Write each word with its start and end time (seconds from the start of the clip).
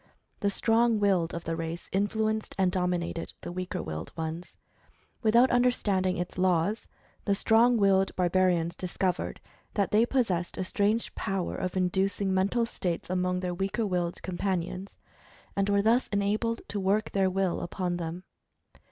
The 0.39 0.49
strong 0.49 0.99
willed 0.99 1.31
of 1.35 1.43
the 1.43 1.55
race 1.55 1.87
influenced 1.91 2.55
and 2.57 2.71
dominated 2.71 3.33
the 3.41 3.51
weaker 3.51 3.83
willed 3.83 4.11
ones. 4.17 4.57
Without 5.21 5.51
under 5.51 5.69
standing 5.69 6.17
its 6.17 6.39
laws, 6.39 6.87
the 7.25 7.35
strong 7.35 7.77
willed 7.77 8.15
barbarians 8.15 8.75
discov 8.75 9.17
ered 9.17 9.37
that 9.75 9.91
they 9.91 10.07
possessed 10.07 10.57
a 10.57 10.63
strange 10.65 11.13
power 11.13 11.53
of 11.55 11.77
inducing 11.77 12.33
mental 12.33 12.65
states 12.65 13.11
among 13.11 13.41
their 13.41 13.53
weaker 13.53 13.85
willed 13.85 14.23
companions, 14.23 14.97
and 15.55 15.69
were 15.69 15.83
thus 15.83 16.07
enabled 16.07 16.61
to 16.69 16.79
work 16.79 17.11
their 17.11 17.29
will 17.29 17.59
upon 17.61 17.97
them. 17.97 18.23